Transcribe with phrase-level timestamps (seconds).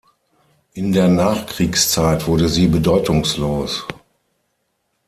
[0.73, 3.85] In der Nachkriegszeit wurde sie bedeutungslos.